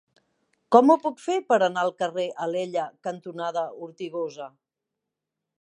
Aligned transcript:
Com 0.75 0.93
ho 0.93 0.95
puc 1.03 1.19
fer 1.25 1.35
per 1.51 1.59
anar 1.67 1.83
al 1.85 1.93
carrer 2.01 2.27
Alella 2.47 2.89
cantonada 3.09 3.67
Ortigosa? 3.89 4.53